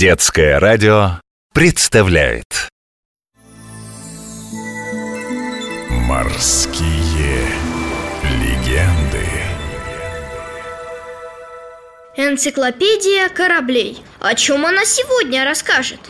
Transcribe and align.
Детское 0.00 0.58
радио 0.58 1.20
представляет 1.52 2.70
Морские 5.90 7.44
легенды 8.40 9.26
Энциклопедия 12.16 13.28
кораблей. 13.28 14.02
О 14.20 14.34
чем 14.34 14.64
она 14.64 14.86
сегодня 14.86 15.44
расскажет? 15.44 16.00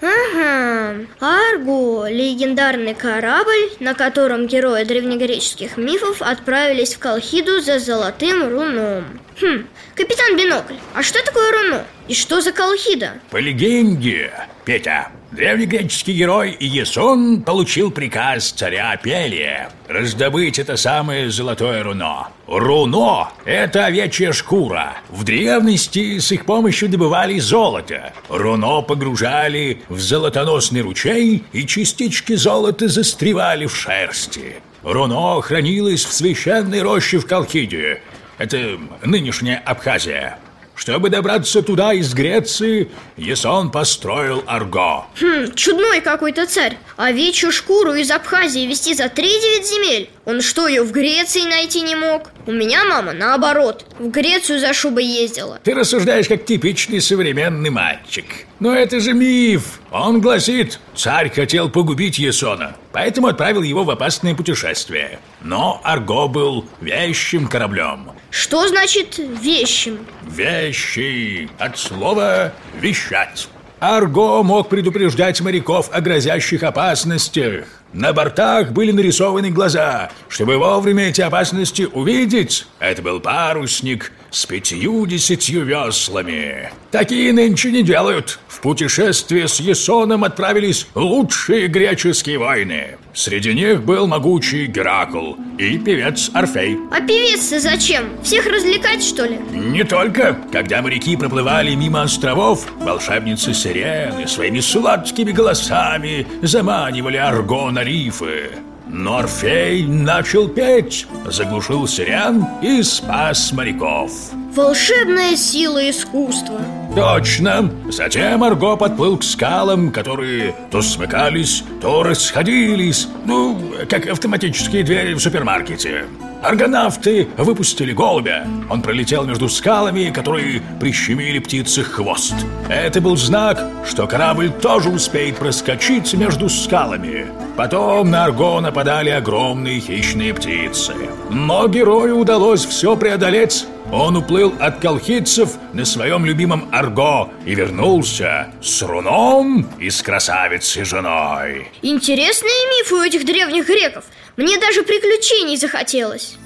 Ага, 0.00 1.06
Арго– 1.20 2.06
легендарный 2.08 2.94
корабль, 2.94 3.70
на 3.80 3.94
котором 3.94 4.46
герои 4.46 4.84
древнегреческих 4.84 5.76
мифов 5.76 6.20
отправились 6.20 6.94
в 6.94 6.98
Колхиду 6.98 7.60
за 7.60 7.78
золотым 7.78 8.48
руном. 8.48 9.20
Хм, 9.40 9.66
капитан 9.94 10.36
Бинокль, 10.36 10.74
а 10.94 11.02
что 11.02 11.24
такое 11.24 11.50
руно? 11.52 11.86
И 12.08 12.14
что 12.14 12.40
за 12.40 12.52
Колхида? 12.52 13.12
По 13.30 13.38
легенде, 13.38 14.32
Петя, 14.64 15.10
древнегреческий 15.34 16.14
герой 16.14 16.56
Иесон 16.58 17.42
получил 17.42 17.90
приказ 17.90 18.52
царя 18.52 18.96
Пелия 18.96 19.70
раздобыть 19.88 20.58
это 20.58 20.76
самое 20.76 21.30
золотое 21.30 21.82
руно. 21.82 22.28
Руно– 22.46 23.30
это 23.44 23.86
овечья 23.86 24.32
шкура. 24.32 24.94
В 25.10 25.24
древности 25.24 26.18
с 26.18 26.30
их 26.30 26.46
помощью 26.46 26.88
добывали 26.88 27.38
золото. 27.38 28.12
Руно 28.28 28.82
погружали 28.82 29.82
в 29.88 29.98
золотоносный 29.98 30.82
ручей, 30.82 31.44
и 31.52 31.66
частички 31.66 32.34
золота 32.34 32.88
застревали 32.88 33.66
в 33.66 33.74
шерсти. 33.74 34.56
Руно 34.82 35.40
хранилось 35.40 36.04
в 36.04 36.12
священной 36.12 36.82
роще 36.82 37.18
в 37.18 37.26
Колхиде. 37.26 38.00
Это 38.38 38.78
нынешняя 39.02 39.62
Абхазия. 39.64 40.38
Чтобы 40.74 41.08
добраться 41.08 41.62
туда 41.62 41.92
из 41.92 42.12
Греции, 42.14 42.90
Ясон 43.16 43.70
построил 43.70 44.42
Арго. 44.46 45.06
Хм, 45.20 45.52
чудной 45.54 46.00
какой-то 46.00 46.46
царь. 46.46 46.78
Овечью 46.96 47.52
шкуру 47.52 47.94
из 47.94 48.10
Абхазии 48.10 48.66
вести 48.66 48.94
за 48.94 49.08
три 49.08 49.28
девять 49.28 49.68
земель. 49.68 50.10
Он 50.26 50.40
что, 50.40 50.66
ее 50.66 50.82
в 50.82 50.90
Греции 50.90 51.42
найти 51.42 51.82
не 51.82 51.94
мог? 51.94 52.30
У 52.46 52.52
меня 52.52 52.84
мама, 52.84 53.12
наоборот, 53.12 53.84
в 53.98 54.08
Грецию 54.08 54.58
за 54.58 54.72
шубой 54.72 55.04
ездила. 55.04 55.58
Ты 55.62 55.74
рассуждаешь 55.74 56.28
как 56.28 56.46
типичный 56.46 57.02
современный 57.02 57.68
мальчик. 57.68 58.24
Но 58.58 58.74
это 58.74 59.00
же 59.00 59.12
миф. 59.12 59.80
Он 59.90 60.22
гласит, 60.22 60.80
царь 60.94 61.30
хотел 61.30 61.68
погубить 61.68 62.18
Ясона, 62.18 62.74
поэтому 62.92 63.26
отправил 63.26 63.62
его 63.62 63.84
в 63.84 63.90
опасное 63.90 64.34
путешествие. 64.34 65.18
Но 65.42 65.80
Арго 65.84 66.26
был 66.28 66.64
вещим 66.80 67.46
кораблем. 67.46 68.12
Что 68.30 68.66
значит 68.66 69.18
вещим? 69.18 69.98
Вещи 70.22 71.50
от 71.58 71.78
слова 71.78 72.52
«вещать». 72.80 73.48
Арго 73.78 74.42
мог 74.42 74.70
предупреждать 74.70 75.42
моряков 75.42 75.90
о 75.92 76.00
грозящих 76.00 76.62
опасностях. 76.62 77.66
На 77.94 78.12
бортах 78.12 78.72
были 78.72 78.90
нарисованы 78.90 79.50
глаза, 79.50 80.10
чтобы 80.28 80.58
вовремя 80.58 81.10
эти 81.10 81.20
опасности 81.20 81.82
увидеть. 81.92 82.66
Это 82.80 83.02
был 83.02 83.20
парусник 83.20 84.10
с 84.32 84.46
пятью-десятью 84.46 85.64
веслами. 85.64 86.72
Такие 86.90 87.32
нынче 87.32 87.70
не 87.70 87.84
делают. 87.84 88.40
В 88.48 88.60
путешествие 88.60 89.46
с 89.46 89.60
Есоном 89.60 90.24
отправились 90.24 90.88
лучшие 90.96 91.68
греческие 91.68 92.38
воины. 92.38 92.98
Среди 93.12 93.54
них 93.54 93.84
был 93.84 94.08
могучий 94.08 94.66
Геракл 94.66 95.34
и 95.56 95.78
певец 95.78 96.32
Орфей. 96.34 96.76
А 96.90 97.00
певец-то 97.00 97.60
зачем? 97.60 98.06
Всех 98.24 98.46
развлекать, 98.46 99.04
что 99.04 99.24
ли? 99.24 99.38
Не 99.52 99.84
только. 99.84 100.36
Когда 100.50 100.82
моряки 100.82 101.16
проплывали 101.16 101.76
мимо 101.76 102.02
островов, 102.02 102.66
волшебницы 102.80 103.54
Сирены 103.54 104.26
своими 104.26 104.58
сладкими 104.58 105.30
голосами 105.30 106.26
заманивали 106.42 107.18
Арго 107.18 107.70
на 107.84 107.86
рифы. 107.86 108.50
Но 108.86 109.18
Орфей 109.18 109.86
начал 109.86 110.48
петь, 110.48 111.06
заглушил 111.26 111.86
сирен 111.86 112.46
и 112.62 112.82
спас 112.82 113.52
моряков. 113.52 114.10
Волшебная 114.54 115.36
сила 115.36 115.90
искусства. 115.90 116.60
Точно. 116.94 117.70
Затем 117.90 118.44
Арго 118.44 118.76
подплыл 118.76 119.18
к 119.18 119.24
скалам, 119.24 119.90
которые 119.90 120.54
то 120.70 120.80
смыкались, 120.80 121.64
то 121.80 122.02
расходились. 122.02 123.08
Ну, 123.24 123.58
как 123.88 124.06
автоматические 124.06 124.84
двери 124.84 125.14
в 125.14 125.20
супермаркете. 125.20 126.04
Аргонавты 126.44 127.26
выпустили 127.38 127.94
голубя. 127.94 128.46
Он 128.68 128.82
пролетел 128.82 129.24
между 129.24 129.48
скалами, 129.48 130.10
которые 130.10 130.60
прищемили 130.78 131.38
птицы 131.38 131.82
хвост. 131.82 132.34
Это 132.68 133.00
был 133.00 133.16
знак, 133.16 133.66
что 133.88 134.06
корабль 134.06 134.50
тоже 134.50 134.90
успеет 134.90 135.38
проскочить 135.38 136.12
между 136.12 136.50
скалами. 136.50 137.28
Потом 137.56 138.10
на 138.10 138.24
Арго 138.24 138.60
нападали 138.60 139.08
огромные 139.08 139.80
хищные 139.80 140.34
птицы. 140.34 140.92
Но 141.30 141.66
герою 141.66 142.18
удалось 142.18 142.66
все 142.66 142.94
преодолеть. 142.94 143.66
Он 143.90 144.16
уплыл 144.16 144.52
от 144.60 144.80
колхидцев 144.80 145.52
на 145.72 145.84
своем 145.86 146.26
любимом 146.26 146.68
Арго 146.72 147.30
и 147.46 147.54
вернулся 147.54 148.48
с 148.60 148.82
руном 148.82 149.66
и 149.78 149.88
с 149.88 150.02
красавицей 150.02 150.84
женой. 150.84 151.68
Интересные 151.80 152.80
мифы 152.80 152.94
у 152.96 153.02
этих 153.02 153.24
древних 153.24 153.66
греков. 153.66 154.04
Мне 154.36 154.58
даже 154.58 154.82
приключений 154.82 155.56
захотелось. 155.56 156.36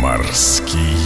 Морские 0.00 1.03